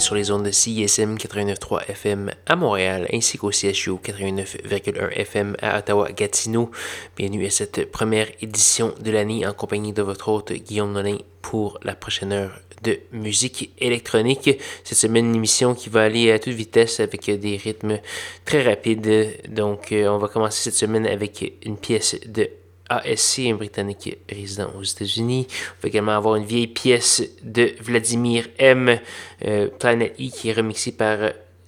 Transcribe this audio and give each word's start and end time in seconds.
Sur 0.00 0.16
les 0.16 0.32
ondes 0.32 0.42
de 0.42 0.50
CISM 0.50 1.14
89.3 1.14 1.86
FM 1.88 2.32
à 2.46 2.56
Montréal 2.56 3.06
ainsi 3.12 3.38
qu'au 3.38 3.52
CHU 3.52 3.92
89.1 3.92 5.10
FM 5.12 5.56
à 5.62 5.78
Ottawa-Gatineau. 5.78 6.72
Bienvenue 7.16 7.46
à 7.46 7.50
cette 7.50 7.88
première 7.92 8.26
édition 8.42 8.92
de 9.00 9.12
l'année 9.12 9.46
en 9.46 9.52
compagnie 9.52 9.92
de 9.92 10.02
votre 10.02 10.30
hôte 10.30 10.52
Guillaume 10.52 10.92
Nolin 10.92 11.18
pour 11.42 11.78
la 11.84 11.94
prochaine 11.94 12.32
heure 12.32 12.58
de 12.82 12.98
musique 13.12 13.70
électronique. 13.78 14.50
Cette 14.82 14.98
semaine, 14.98 15.26
une 15.26 15.36
émission 15.36 15.76
qui 15.76 15.90
va 15.90 16.02
aller 16.02 16.32
à 16.32 16.40
toute 16.40 16.54
vitesse 16.54 16.98
avec 16.98 17.30
des 17.30 17.56
rythmes 17.56 18.00
très 18.44 18.64
rapides. 18.64 19.48
Donc, 19.48 19.92
euh, 19.92 20.08
on 20.08 20.18
va 20.18 20.26
commencer 20.26 20.60
cette 20.60 20.74
semaine 20.74 21.06
avec 21.06 21.54
une 21.64 21.76
pièce 21.76 22.16
de 22.26 22.50
ASC, 22.88 23.40
un 23.40 23.54
Britannique 23.54 24.18
résident 24.28 24.70
aux 24.78 24.82
États-Unis. 24.82 25.46
On 25.50 25.82
va 25.82 25.88
également 25.88 26.16
avoir 26.16 26.36
une 26.36 26.44
vieille 26.44 26.68
pièce 26.68 27.22
de 27.42 27.74
Vladimir 27.80 28.48
M, 28.58 28.98
euh, 29.44 29.68
Planet 29.68 30.12
E, 30.18 30.30
qui 30.30 30.48
est 30.48 30.52
remixée 30.52 30.92
par 30.92 31.18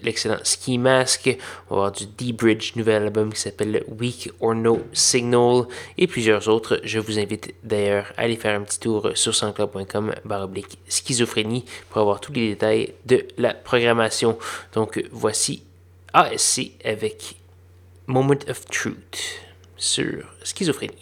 l'excellent 0.03 0.39
Ski 0.43 0.79
Mask. 0.79 1.37
On 1.69 1.75
va 1.75 1.87
avoir 1.87 1.93
du 1.93 2.07
D-Bridge, 2.07 2.77
nouvel 2.77 3.03
album 3.03 3.33
qui 3.33 3.41
s'appelle 3.41 3.85
Weak 3.89 4.31
or 4.41 4.55
No 4.55 4.83
Signal 4.93 5.65
et 5.99 6.07
plusieurs 6.07 6.49
autres. 6.49 6.81
Je 6.85 6.99
vous 6.99 7.19
invite 7.19 7.55
d'ailleurs 7.63 8.13
à 8.17 8.23
aller 8.23 8.37
faire 8.37 8.59
un 8.59 8.65
petit 8.65 8.81
tour 8.81 9.11
sur 9.15 9.35
sanscloud.com 9.35 10.15
baroblique 10.25 10.79
schizophrénie 10.89 11.65
pour 11.91 12.01
avoir 12.01 12.21
tous 12.21 12.33
les 12.33 12.49
détails 12.49 12.95
de 13.07 13.27
la 13.37 13.55
programmation. 13.55 14.39
Donc 14.75 15.03
voici 15.13 15.65
ASC 16.13 16.73
avec 16.85 17.37
Moment 18.07 18.39
of 18.49 18.65
Truth 18.67 19.50
sur 19.81 20.25
schizophrénie. 20.45 20.95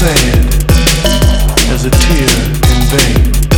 sand 0.00 0.48
as 1.74 1.84
a 1.84 1.90
tear 1.90 2.30
in 2.72 2.80
vain. 2.88 3.49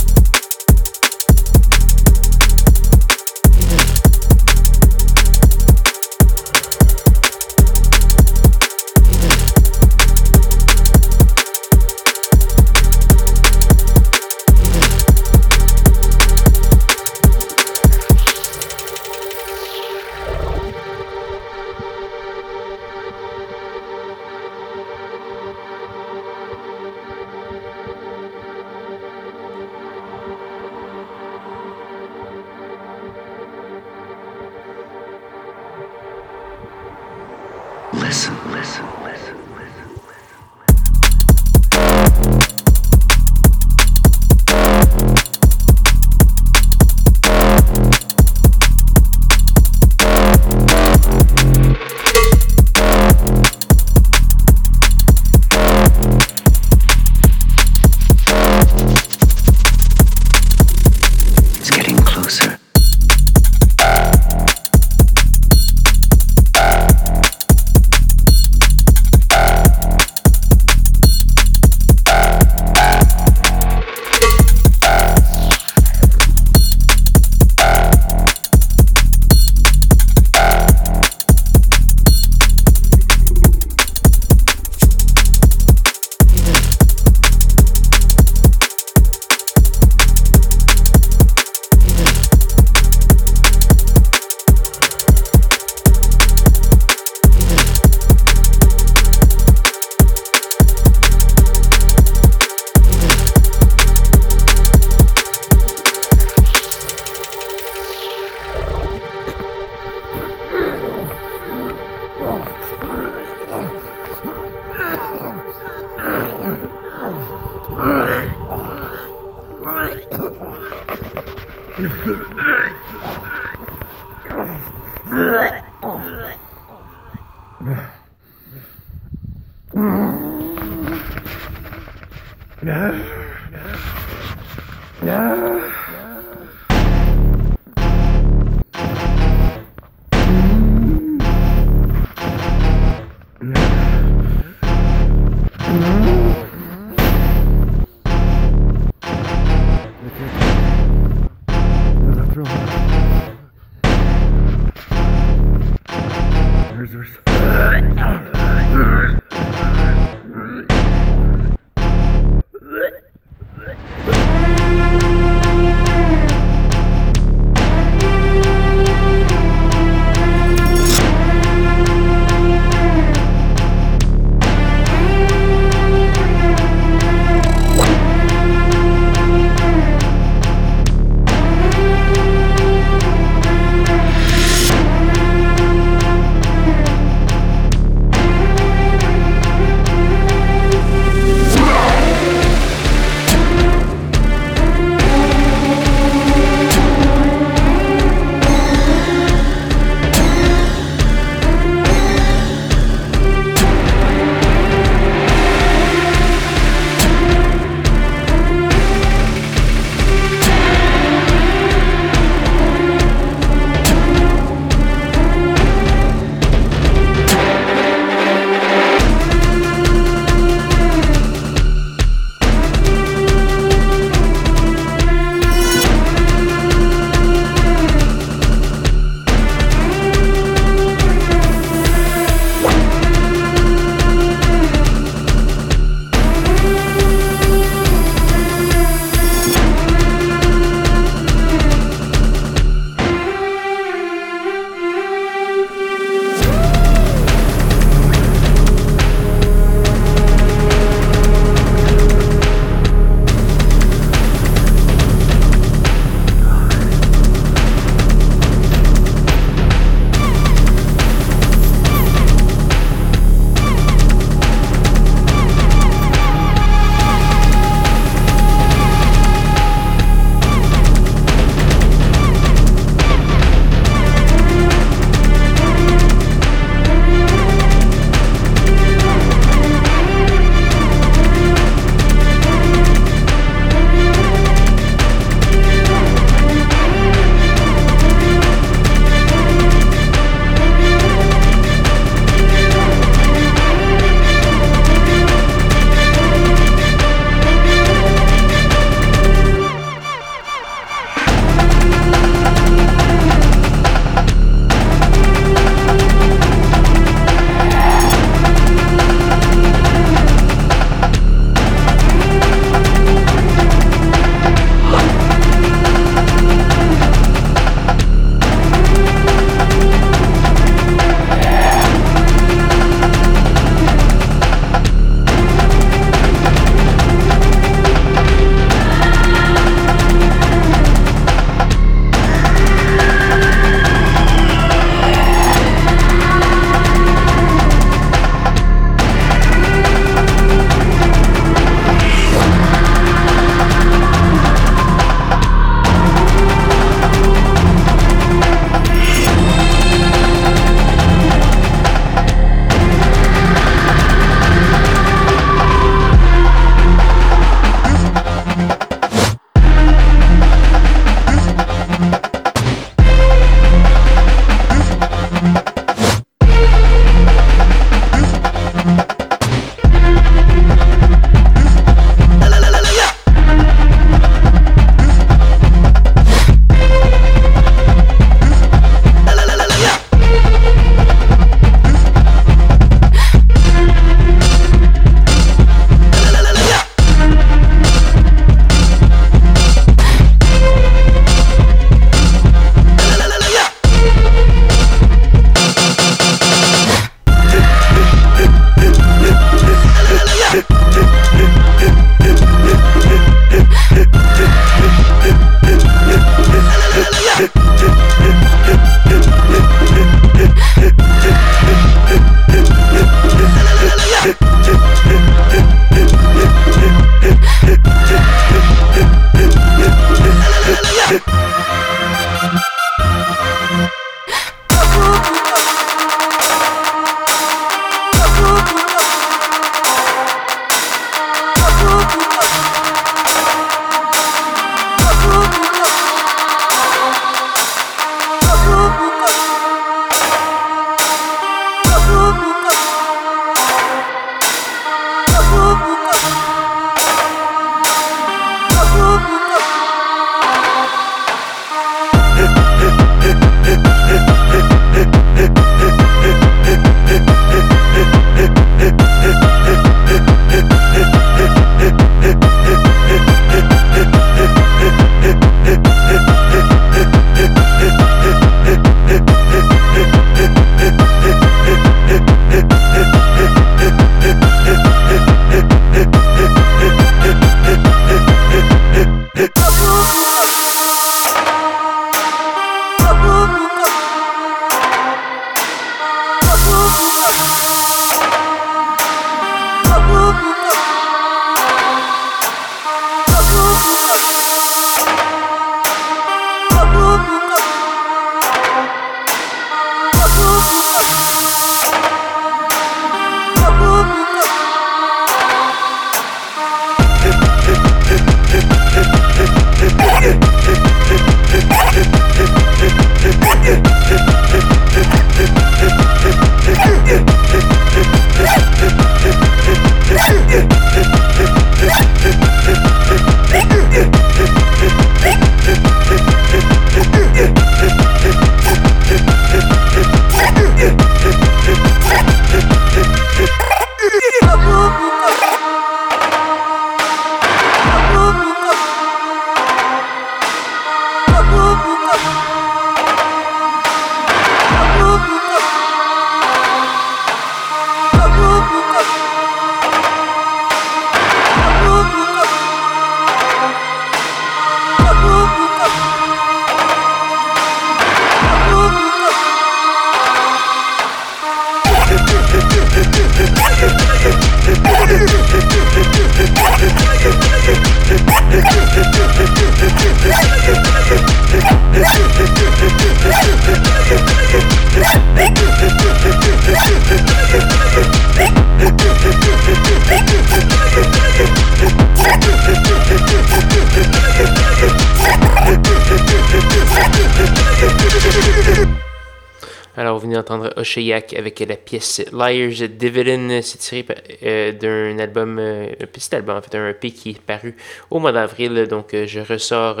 Avec 590.96 591.60
la 591.60 591.76
pièce 591.76 592.24
Liar's 592.32 592.82
Dividend. 592.82 593.60
C'est 593.62 593.78
tiré 593.78 594.06
euh, 594.42 594.72
d'un 594.72 595.18
album, 595.18 595.58
euh, 595.58 595.88
un 596.00 596.06
petit 596.06 596.34
album, 596.34 596.56
en 596.56 596.62
fait, 596.62 596.74
un 596.76 596.88
EP 596.88 597.10
qui 597.10 597.30
est 597.30 597.40
paru 597.40 597.76
au 598.10 598.18
mois 598.18 598.32
d'avril. 598.32 598.86
Donc, 598.88 599.14
euh, 599.14 599.26
je 599.26 599.40
ressors 599.40 600.00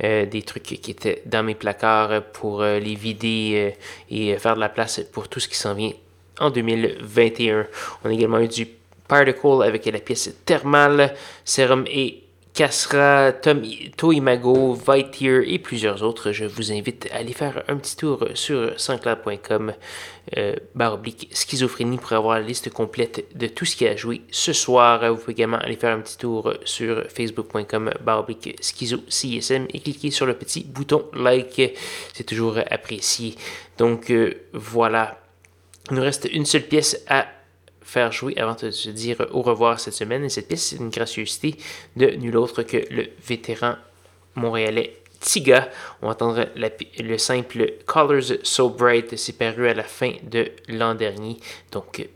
des 0.00 0.42
trucs 0.42 0.64
qui 0.64 0.90
étaient 0.90 1.22
dans 1.24 1.44
mes 1.44 1.54
placards 1.54 2.22
pour 2.32 2.64
les 2.64 2.96
vider 2.96 3.74
et 4.10 4.36
faire 4.38 4.56
de 4.56 4.60
la 4.60 4.68
place 4.68 5.00
pour 5.12 5.28
tout 5.28 5.38
ce 5.38 5.46
qui 5.48 5.56
s'en 5.56 5.74
vient 5.74 5.92
en 6.40 6.50
2021. 6.50 7.66
On 8.04 8.08
a 8.08 8.12
également 8.12 8.40
eu 8.40 8.48
du 8.48 8.66
Particle 9.06 9.62
avec 9.62 9.86
la 9.86 10.00
pièce 10.00 10.34
Thermal, 10.44 11.14
Serum 11.44 11.84
et 11.86 12.23
Tom, 12.54 13.62
Toimago, 13.96 14.74
Vitier 14.74 15.52
et 15.52 15.58
plusieurs 15.58 16.04
autres. 16.04 16.30
Je 16.30 16.44
vous 16.44 16.70
invite 16.70 17.08
à 17.12 17.16
aller 17.16 17.32
faire 17.32 17.64
un 17.66 17.76
petit 17.76 17.96
tour 17.96 18.28
sur 18.34 18.78
sanscloud.com 18.78 19.72
euh, 20.36 20.54
barre 20.76 20.94
oblique 20.94 21.28
schizophrénie 21.32 21.98
pour 21.98 22.12
avoir 22.12 22.38
la 22.38 22.46
liste 22.46 22.70
complète 22.70 23.26
de 23.36 23.48
tout 23.48 23.64
ce 23.64 23.74
qui 23.74 23.88
a 23.88 23.96
joué 23.96 24.22
ce 24.30 24.52
soir. 24.52 25.12
Vous 25.12 25.18
pouvez 25.18 25.32
également 25.32 25.58
aller 25.58 25.74
faire 25.74 25.96
un 25.96 26.00
petit 26.00 26.16
tour 26.16 26.54
sur 26.64 27.02
facebook.com 27.10 27.90
barre 28.04 28.20
oblique 28.20 28.56
schizo 28.60 28.98
CSM 29.08 29.66
et 29.74 29.80
cliquer 29.80 30.12
sur 30.12 30.24
le 30.24 30.34
petit 30.34 30.62
bouton 30.62 31.06
like. 31.12 31.60
C'est 32.12 32.24
toujours 32.24 32.58
apprécié. 32.70 33.34
Donc 33.78 34.12
euh, 34.12 34.32
voilà. 34.52 35.20
Il 35.90 35.96
nous 35.96 36.02
reste 36.02 36.28
une 36.32 36.46
seule 36.46 36.62
pièce 36.62 37.04
à 37.08 37.26
faire 37.84 38.10
jouer 38.10 38.36
avant 38.36 38.54
de 38.54 38.70
se 38.70 38.90
dire 38.90 39.26
au 39.32 39.42
revoir 39.42 39.78
cette 39.78 39.94
semaine. 39.94 40.24
Et 40.24 40.28
cette 40.28 40.48
pièce, 40.48 40.68
c'est 40.68 40.76
une 40.76 40.90
gracieuseté 40.90 41.56
de 41.96 42.06
nul 42.06 42.36
autre 42.36 42.62
que 42.62 42.78
le 42.90 43.08
vétéran 43.26 43.76
montréalais 44.34 44.96
Tiga. 45.20 45.70
On 46.02 46.10
va 46.10 46.16
le 46.56 47.18
simple 47.18 47.74
Colors 47.86 48.38
So 48.42 48.70
Bright. 48.70 49.16
C'est 49.16 49.38
paru 49.38 49.68
à 49.68 49.74
la 49.74 49.84
fin 49.84 50.12
de 50.22 50.50
l'an 50.68 50.94
dernier. 50.94 51.38
Donc, 51.70 52.06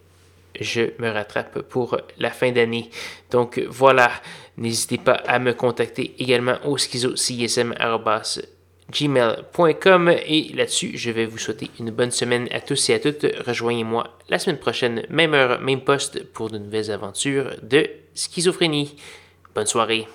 je 0.61 0.83
me 0.99 1.11
rattrape 1.11 1.61
pour 1.63 1.97
la 2.19 2.31
fin 2.31 2.51
d'année. 2.51 2.91
Donc 3.31 3.61
voilà, 3.69 4.11
n'hésitez 4.57 4.99
pas 4.99 5.13
à 5.13 5.39
me 5.39 5.53
contacter 5.53 6.15
également 6.19 6.57
au 6.65 6.77
schizocsm.com 6.77 8.58
gmail.com 8.93 10.09
et 10.09 10.53
là-dessus, 10.55 10.93
je 10.97 11.11
vais 11.11 11.27
vous 11.27 11.39
souhaiter 11.39 11.71
une 11.79 11.91
bonne 11.91 12.11
semaine 12.11 12.49
à 12.53 12.61
tous 12.61 12.89
et 12.91 12.95
à 12.95 12.99
toutes. 12.99 13.27
Rejoignez-moi 13.47 14.19
la 14.29 14.39
semaine 14.39 14.59
prochaine, 14.59 15.03
même 15.11 15.35
heure, 15.35 15.61
même 15.61 15.83
poste 15.83 16.25
pour 16.33 16.51
de 16.51 16.59
nouvelles 16.59 16.91
aventures 16.91 17.51
de 17.63 17.89
schizophrénie. 18.15 18.97
Bonne 19.55 19.67
soirée. 19.67 20.07